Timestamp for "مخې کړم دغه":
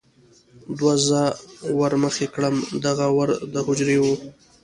2.03-3.05